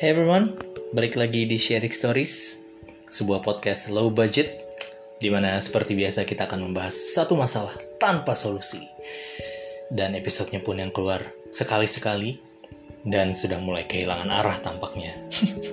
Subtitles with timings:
[0.00, 0.56] Hey everyone,
[0.96, 2.64] balik lagi di Sharing Stories,
[3.12, 4.48] sebuah podcast low budget,
[5.20, 8.80] di mana seperti biasa kita akan membahas satu masalah tanpa solusi.
[9.92, 11.20] Dan episodenya pun yang keluar
[11.52, 12.40] sekali-sekali,
[13.04, 15.12] dan sudah mulai kehilangan arah tampaknya.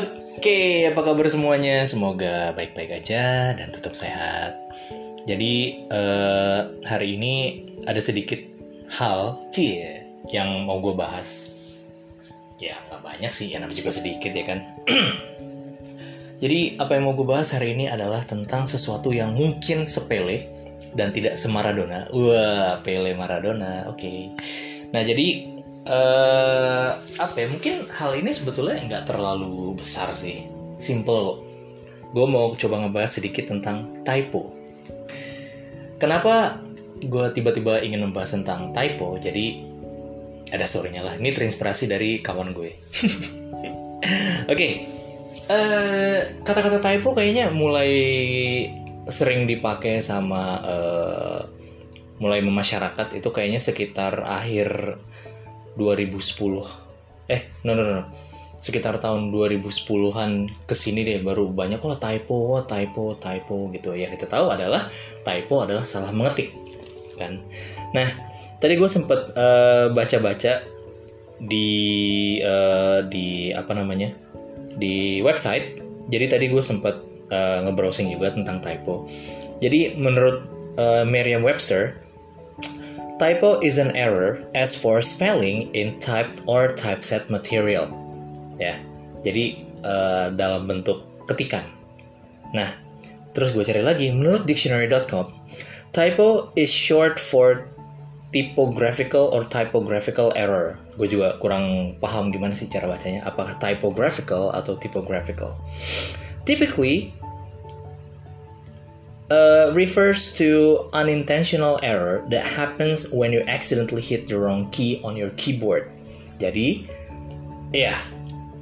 [0.00, 1.84] Oke, apa kabar semuanya?
[1.84, 4.56] Semoga baik-baik aja dan tetap sehat.
[5.28, 8.40] Jadi eh, hari ini ada sedikit
[8.88, 10.01] hal, cie,
[10.32, 11.52] yang mau gue bahas.
[12.58, 14.58] Ya nggak banyak sih, ya namanya juga sedikit ya kan.
[16.42, 20.50] Jadi apa yang mau gue bahas hari ini adalah tentang sesuatu yang mungkin sepele
[20.98, 22.10] dan tidak semaradona.
[22.10, 24.34] Wah, Pele Maradona, oke.
[24.90, 25.28] Nah jadi
[25.86, 27.46] eh apa ya?
[27.46, 30.42] Mungkin hal ini sebetulnya nggak terlalu besar sih,
[30.82, 31.38] simple.
[32.10, 34.52] Gue mau coba ngebahas sedikit tentang typo.
[36.02, 36.58] Kenapa
[36.98, 39.14] gue tiba-tiba ingin membahas tentang typo?
[39.16, 39.71] Jadi
[40.52, 41.14] ada storynya lah.
[41.16, 42.70] Ini terinspirasi dari kawan gue.
[44.52, 44.68] Oke,
[45.48, 47.90] eh, kata-kata typo kayaknya mulai
[49.08, 51.40] sering dipakai sama eh,
[52.20, 55.00] mulai memasyarakat itu kayaknya sekitar akhir
[55.80, 57.32] 2010.
[57.32, 58.02] Eh, no no no.
[58.62, 63.90] Sekitar tahun 2010-an ke sini deh baru banyak kok typo, oh, typo, typo gitu.
[63.98, 64.86] Ya kita tahu adalah
[65.26, 66.54] typo adalah salah mengetik
[67.18, 67.42] kan.
[67.90, 68.31] Nah,
[68.62, 70.62] tadi gue sempet eh, baca-baca
[71.42, 71.70] di
[72.38, 74.14] eh, di apa namanya
[74.78, 75.82] di website.
[76.06, 76.94] Jadi tadi gue sempet
[77.34, 79.10] eh, nge-browsing juga tentang typo.
[79.58, 80.46] Jadi menurut
[80.78, 81.98] eh, Merriam-Webster,
[83.18, 87.90] typo is an error as for spelling in typed or typeset material.
[88.62, 88.78] Ya,
[89.26, 91.66] jadi eh, dalam bentuk ketikan.
[92.54, 92.70] Nah,
[93.34, 95.26] terus gue cari lagi menurut dictionary.com,
[95.90, 97.71] typo is short for
[98.32, 100.80] typographical or typographical error.
[100.96, 103.22] Gue juga kurang paham gimana sih cara bacanya.
[103.28, 105.60] Apakah typographical atau typographical?
[106.48, 107.12] Typically,
[109.28, 115.12] uh, refers to unintentional error that happens when you accidentally hit the wrong key on
[115.14, 115.92] your keyboard.
[116.40, 116.88] Jadi,
[117.70, 118.00] ya,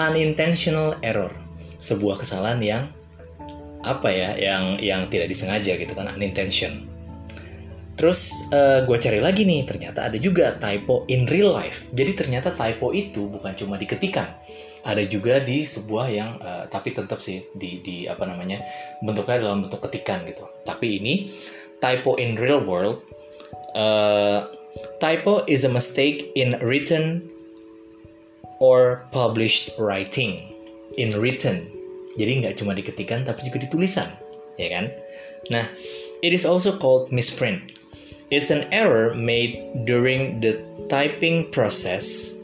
[0.00, 1.30] unintentional error,
[1.76, 2.84] sebuah kesalahan yang
[3.84, 6.87] apa ya, yang yang tidak disengaja gitu kan, unintention.
[7.98, 8.46] Terus
[8.86, 11.90] gue cari lagi nih, ternyata ada juga typo in real life.
[11.90, 14.30] Jadi ternyata typo itu bukan cuma diketikan,
[14.86, 18.62] ada juga di sebuah yang eh, tapi tetap sih di di apa namanya
[19.02, 20.46] bentuknya dalam bentuk ketikan gitu.
[20.62, 21.14] Tapi ini
[21.82, 23.02] typo in real world.
[23.74, 24.40] eh,
[25.02, 27.20] typo is a mistake in written
[28.62, 30.54] or published writing.
[30.98, 31.68] In written,
[32.18, 34.08] jadi nggak cuma diketikan tapi juga di tulisan,
[34.58, 34.90] ya kan?
[35.52, 35.62] Nah,
[36.26, 37.62] it is also called misprint.
[38.28, 39.56] It's an error made
[39.88, 40.60] during the
[40.92, 42.36] typing process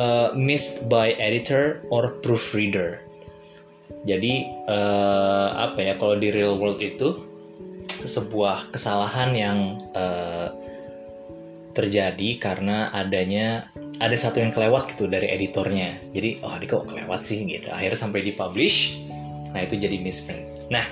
[0.00, 3.04] uh, missed by editor or proofreader.
[4.08, 7.20] Jadi uh, apa ya kalau di real world itu
[7.84, 9.58] sebuah kesalahan yang
[9.92, 10.48] uh,
[11.76, 13.68] terjadi karena adanya
[14.00, 16.00] ada satu yang kelewat gitu dari editornya.
[16.16, 17.68] Jadi oh ini kok kelewat sih gitu.
[17.68, 19.04] Akhirnya sampai dipublish.
[19.52, 20.72] Nah itu jadi misprint.
[20.72, 20.88] Nah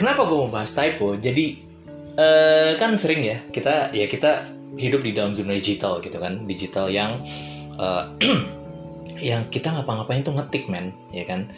[0.00, 1.12] kenapa gue mau bahas typo?
[1.20, 1.73] Jadi
[2.18, 6.90] eh, kan sering ya kita ya kita hidup di dalam zona digital gitu kan, digital
[6.90, 7.10] yang
[7.78, 8.04] eh,
[9.34, 11.48] yang kita ngapa-ngapain tuh ngetik men, ya kan,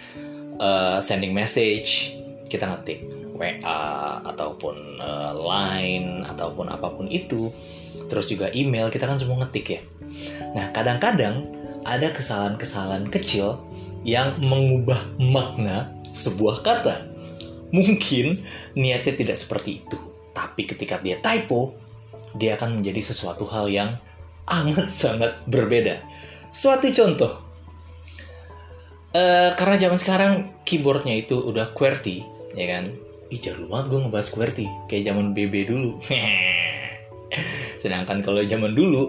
[0.56, 2.16] Eh, sending message
[2.48, 3.04] kita ngetik
[3.36, 3.84] WA
[4.24, 7.52] ataupun eh, Line ataupun apa pun itu,
[8.08, 9.80] terus juga email kita kan semua ngetik ya.
[10.56, 11.44] Nah kadang-kadang
[11.84, 13.60] ada kesalahan-kesalahan kecil
[14.00, 17.04] yang mengubah makna sebuah kata.
[17.76, 18.40] Mungkin
[18.72, 19.98] niatnya tidak seperti itu,
[20.36, 21.72] tapi ketika dia typo,
[22.36, 23.96] dia akan menjadi sesuatu hal yang
[24.44, 26.04] amat sangat berbeda.
[26.52, 27.46] Suatu contoh,
[29.16, 30.32] Eh, karena zaman sekarang
[30.68, 32.20] keyboardnya itu udah QWERTY,
[32.52, 32.92] ya kan?
[33.32, 35.96] Ih, jauh banget gue ngebahas QWERTY, kayak zaman BB dulu.
[37.82, 39.08] Sedangkan kalau zaman dulu,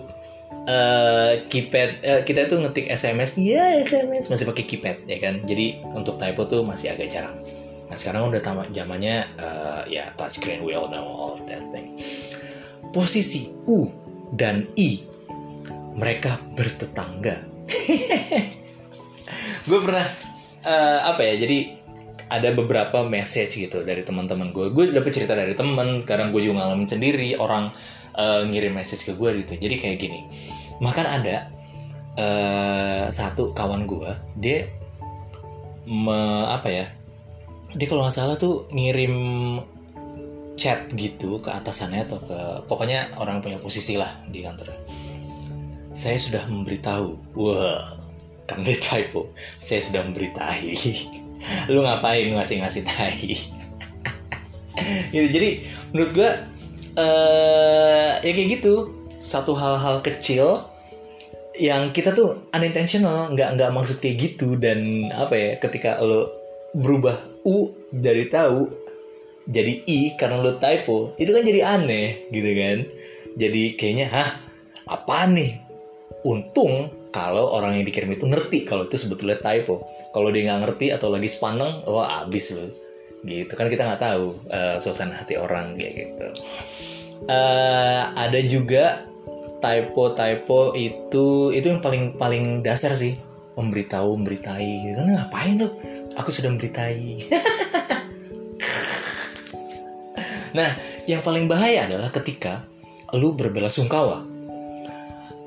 [0.63, 5.43] eh keypad eh, kita tuh ngetik SMS, ya SMS masih pakai keypad, ya kan?
[5.43, 7.35] Jadi untuk typo tuh masih agak jarang.
[7.87, 12.03] Nah sekarang udah tamat zamannya eh, ya touchscreen, we all know all of that thing.
[12.91, 13.87] Posisi U
[14.35, 14.99] dan I
[15.97, 17.41] mereka bertetangga.
[19.67, 20.07] gue pernah
[20.63, 21.57] eh, apa ya jadi
[22.27, 26.63] ada beberapa message gitu dari teman-teman gue gue dapet cerita dari temen kadang gue juga
[26.63, 27.71] ngalamin sendiri orang
[28.15, 30.19] eh, ngirim message ke gue gitu jadi kayak gini
[30.79, 31.35] makan ada
[32.15, 34.67] eh, satu kawan gue dia
[35.87, 36.85] me, apa ya
[37.77, 39.15] dia kalau nggak salah tuh ngirim
[40.57, 44.73] chat gitu ke atasannya atau ke pokoknya orang punya posisi lah di kantor
[45.97, 47.33] saya sudah memberitahu.
[47.33, 47.97] Wah
[48.47, 50.77] kan dia typo saya sudah memberitahi.
[51.73, 53.33] Lu ngapain ngasih-ngasih tahi
[55.11, 55.27] gitu.
[55.33, 55.49] Jadi
[55.91, 56.29] menurut gue
[57.01, 58.93] uh, ya kayak gitu.
[59.25, 60.61] Satu hal-hal kecil
[61.57, 66.29] yang kita tuh unintentional nggak nggak maksud kayak gitu dan apa ya ketika lo
[66.77, 68.87] berubah u dari tahu
[69.47, 71.15] jadi i karena lo typo.
[71.15, 72.77] Itu kan jadi aneh gitu kan?
[73.39, 74.29] Jadi kayaknya hah
[74.87, 75.51] apa nih?
[76.27, 79.87] Untung kalau orang yang dikirim itu ngerti kalau itu sebetulnya typo.
[80.11, 82.67] Kalau dia nggak ngerti atau lagi sepaneng wah abis lo
[83.25, 86.27] gitu kan kita nggak tahu uh, suasana hati orang kayak gitu.
[87.27, 89.03] Uh, ada juga
[89.57, 93.15] typo typo itu itu yang paling paling dasar sih.
[93.57, 95.07] Memberitahu memberitai gitu kan.
[95.17, 95.71] Ngapain tuh
[96.17, 97.21] aku sudah memberitai.
[100.57, 100.73] Nah
[101.05, 102.65] yang paling bahaya adalah ketika
[103.13, 104.25] lu berbela sungkawa.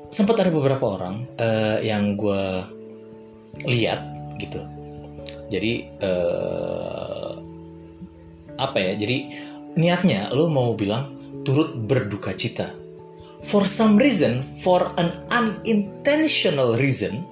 [0.07, 2.43] Sempat ada beberapa orang uh, yang gue
[3.67, 3.99] lihat
[4.39, 4.59] gitu.
[5.51, 7.35] Jadi uh,
[8.55, 8.95] apa ya?
[8.95, 9.17] Jadi
[9.75, 11.11] niatnya lo mau bilang
[11.43, 12.71] turut berduka cita.
[13.43, 17.25] For some reason for an unintentional reason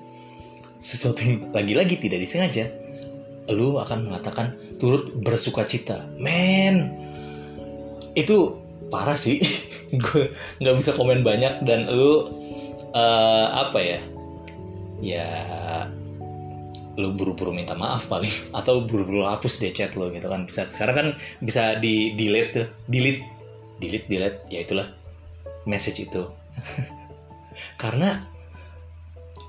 [0.80, 2.71] sesuatu yang lagi-lagi tidak disengaja
[3.51, 6.07] lo akan mengatakan turut bersuka cita.
[6.18, 6.94] Men
[8.16, 8.57] itu
[8.90, 9.42] parah sih.
[10.01, 12.30] Gue nggak bisa komen banyak dan lo
[12.94, 14.00] uh, apa ya?
[15.00, 15.28] Ya
[17.00, 20.48] lu buru-buru minta maaf paling atau buru-buru hapus deh chat lo gitu kan.
[20.48, 21.07] Bisa sekarang kan
[21.44, 22.68] bisa di delete tuh.
[22.88, 23.24] Delete.
[23.80, 24.40] Delete delete.
[24.52, 24.88] Ya itulah
[25.68, 26.24] message itu.
[27.81, 28.12] Karena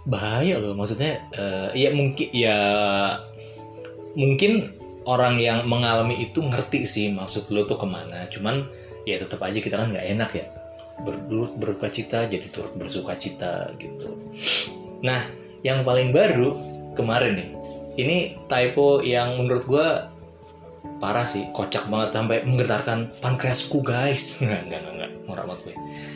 [0.09, 2.57] bahaya loh maksudnya uh, ya mungkin ya
[4.15, 4.71] mungkin
[5.09, 8.27] orang yang mengalami itu ngerti sih maksud lo tuh ke mana.
[8.29, 8.67] Cuman
[9.09, 10.47] ya tetap aja kita kan nggak enak ya.
[11.01, 14.15] Berdurut berduka cita jadi turut bersuka cita gitu.
[15.01, 15.25] Nah
[15.65, 16.57] yang paling baru
[16.97, 17.51] kemarin nih
[18.01, 18.19] ini
[18.49, 19.89] typo yang menurut gue
[21.01, 24.37] parah sih kocak banget sampai menggetarkan pankreasku guys.
[24.45, 25.75] Nggak nggak nggak murah gue.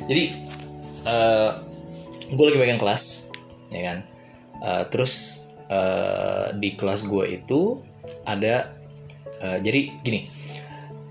[0.08, 0.22] Jadi
[1.08, 1.50] uh, eh,
[2.32, 3.32] gue lagi pegang kelas
[3.72, 3.98] ya kan?
[4.64, 5.44] Uh, terus
[5.74, 7.82] uh, di kelas gue itu
[8.22, 8.70] ada
[9.42, 10.30] uh, jadi gini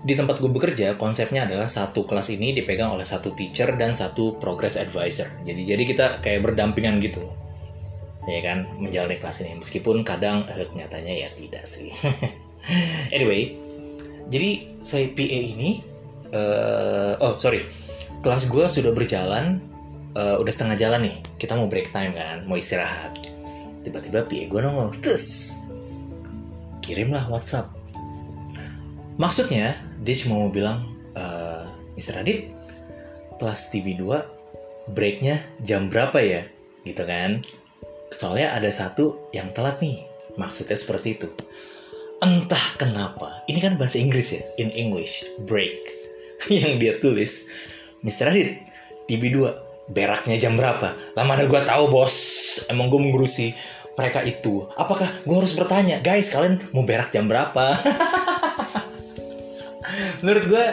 [0.04, 4.36] di tempat gue bekerja konsepnya adalah satu kelas ini dipegang oleh satu teacher dan satu
[4.36, 5.24] progress advisor.
[5.48, 7.24] Jadi jadi kita kayak berdampingan gitu.
[8.28, 9.56] Ya kan menjalani kelas ini.
[9.64, 11.88] Meskipun kadang eh, nyatanya ya tidak sih.
[13.16, 13.56] Anyway
[14.28, 15.80] jadi saya PA ini
[16.36, 17.64] uh, oh sorry.
[18.20, 19.60] Kelas gue sudah berjalan
[20.16, 21.16] uh, udah setengah jalan nih.
[21.40, 23.33] Kita mau break time kan mau istirahat
[23.84, 25.60] tiba-tiba PA gue nongol terus
[26.80, 27.68] kirimlah WhatsApp
[29.20, 32.24] maksudnya dia cuma mau bilang uh, Mr.
[32.24, 32.50] Adit
[33.38, 36.42] kelas TV 2 breaknya jam berapa ya
[36.82, 37.44] gitu kan
[38.14, 40.06] Soalnya ada satu yang telat nih.
[40.38, 41.28] Maksudnya seperti itu.
[42.22, 43.42] Entah kenapa.
[43.50, 44.42] Ini kan bahasa Inggris ya.
[44.62, 45.26] In English.
[45.50, 45.74] Break.
[46.48, 47.32] Yang dia tulis.
[48.06, 48.30] Mr.
[48.30, 48.62] Adit.
[49.10, 49.50] TV2.
[49.90, 50.96] Beraknya jam berapa?
[51.12, 52.16] Lama ada gue tahu bos.
[52.72, 53.52] Emang gue mengurusi
[53.94, 54.64] mereka itu.
[54.74, 56.00] Apakah gue harus bertanya?
[56.00, 57.74] Guys kalian mau berak jam berapa?
[60.24, 60.64] Menurut gue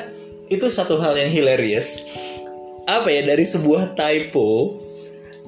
[0.47, 2.07] itu satu hal yang hilarious.
[2.87, 4.80] Apa ya dari sebuah typo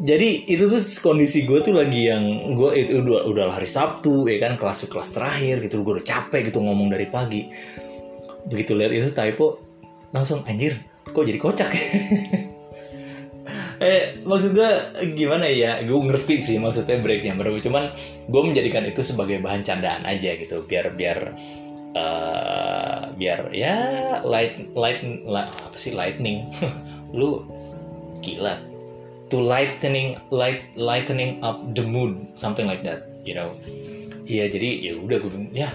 [0.02, 4.42] jadi itu tuh kondisi gue tuh lagi yang gue itu udah udah hari Sabtu ya
[4.42, 7.46] kan kelas kelas terakhir gitu gue udah capek gitu ngomong dari pagi
[8.50, 9.62] begitu lihat itu typo
[10.10, 11.70] langsung anjir kok jadi kocak
[13.84, 14.72] eh maksud gue
[15.12, 15.84] gimana ya?
[15.84, 17.92] Gue ngerti sih maksudnya breaknya berapa cuman
[18.32, 21.20] gue menjadikan itu sebagai bahan candaan aja gitu biar biar
[21.92, 23.76] uh, biar ya
[24.24, 26.48] light light, apa sih lightning.
[27.18, 27.44] Lu
[28.24, 28.56] gila.
[29.32, 33.52] To lightening light lightening up the mood something like that you know?
[34.24, 35.68] Iya jadi ya udah gue ya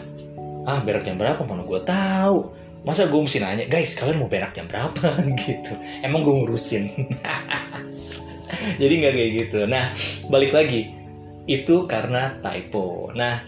[0.65, 1.45] ah berak jam berapa?
[1.45, 2.57] Mana gue tahu.
[2.87, 5.13] Masa gue mesti nanya guys kalian mau berak jam berapa?
[5.45, 5.77] Gitu.
[6.01, 6.89] Emang gue ngurusin
[8.83, 9.93] jadi nggak kayak gitu nah
[10.29, 10.93] balik lagi
[11.49, 13.41] itu karena typo nah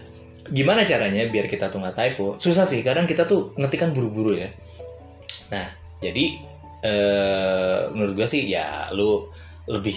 [0.51, 4.49] gimana caranya biar kita tuh nggak typo susah sih kadang kita tuh ngetikan buru-buru ya
[5.53, 5.69] nah
[6.01, 6.39] jadi
[6.81, 9.29] uh, menurut gue sih ya lu
[9.69, 9.95] lebih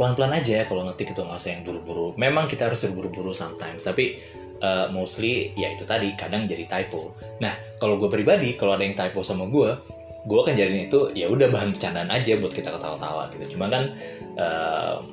[0.00, 2.16] pelan-pelan aja ya kalau ngetik itu nggak usah yang buru-buru.
[2.16, 4.16] Memang kita harus buru-buru sometimes, tapi
[4.64, 7.12] uh, mostly ya itu tadi kadang jadi typo.
[7.44, 9.76] Nah kalau gue pribadi kalau ada yang typo sama gue,
[10.24, 13.60] gue akan jadiin itu ya udah bahan bercandaan aja buat kita ketawa-tawa gitu.
[13.60, 13.92] Cuma kan
[14.40, 15.04] uh,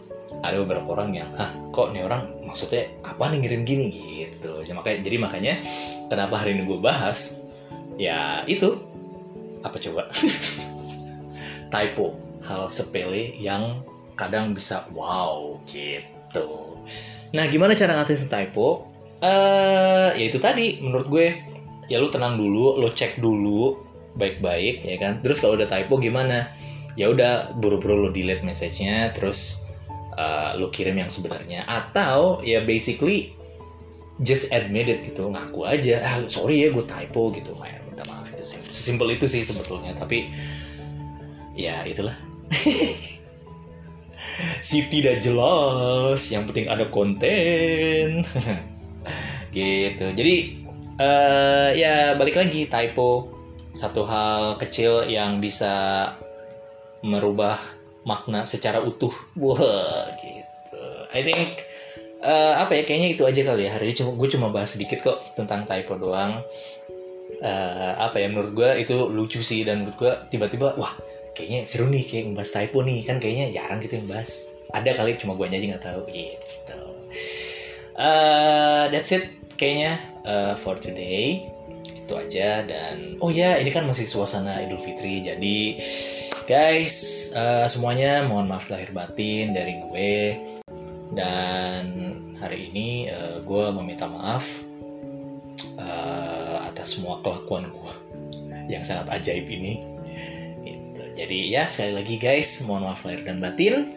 [0.42, 3.88] ada beberapa orang yang, ah kok nih orang maksudnya apa nih ngirim gini?
[3.92, 4.64] Gitu.
[4.64, 5.54] Ya, makanya jadi makanya
[6.08, 7.44] kenapa hari ini gue bahas
[8.00, 8.80] ya itu.
[9.62, 10.08] Apa coba?
[11.74, 12.16] Typo.
[12.48, 13.84] Hal sepele yang
[14.16, 16.80] kadang bisa wow gitu.
[17.36, 18.88] Nah gimana cara ngatasin typo?
[19.20, 21.28] Eh ya itu tadi menurut gue.
[21.88, 23.78] Ya lu tenang dulu lo cek dulu
[24.16, 25.20] baik-baik ya kan?
[25.20, 26.50] Terus kalau udah typo gimana
[26.98, 29.62] ya udah buru-buru lo delete message-nya terus
[30.18, 31.64] uh, lo kirim yang sebenarnya.
[31.70, 33.32] Atau ya basically
[34.26, 37.54] just admit it gitu ngaku aja ah sorry ya gue typo gitu.
[37.62, 40.28] Main minta maaf itu sesimpel itu sih sebetulnya tapi
[41.54, 42.18] ya itulah.
[44.62, 48.22] Si tidak jelas yang penting ada konten.
[49.56, 50.06] Gitu.
[50.14, 50.36] Jadi
[51.02, 53.34] uh, ya balik lagi typo.
[53.74, 56.14] Satu hal kecil yang bisa
[57.06, 57.60] merubah
[58.08, 59.12] makna secara utuh.
[59.36, 60.84] Wah gitu.
[61.12, 61.50] I think
[62.24, 63.96] uh, apa ya kayaknya itu aja kali ya hari ini.
[64.00, 66.40] Cuma gue cuma bahas sedikit kok tentang typo doang.
[67.38, 70.90] Uh, apa ya menurut gue itu lucu sih dan menurut gue tiba-tiba wah
[71.38, 73.00] kayaknya seru nih kayak ngebahas typo nih.
[73.04, 76.02] Kan kayaknya jarang gitu yang bahas ada kali cuma gue aja nggak tahu.
[76.10, 76.80] Gitu.
[77.98, 79.28] Uh, that's it
[79.60, 81.44] kayaknya uh, for today.
[82.08, 85.76] Itu aja dan oh ya ini kan masih suasana Idul Fitri jadi
[86.48, 87.30] guys.
[87.36, 90.16] Uh, semuanya mohon maaf lahir batin dari gue.
[91.12, 91.86] Dan
[92.40, 94.64] hari ini uh, gue meminta maaf
[95.76, 97.94] uh, atas semua kelakuan gue
[98.72, 99.84] yang sangat ajaib ini.
[100.64, 101.04] Gitu.
[101.24, 103.92] jadi ya sekali lagi guys mohon maaf lahir dan batin.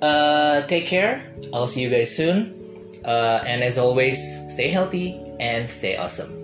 [0.00, 1.28] Uh, take care.
[1.52, 2.56] I'll see you guys soon.
[3.04, 4.18] Uh, and as always
[4.48, 6.41] stay healthy and stay awesome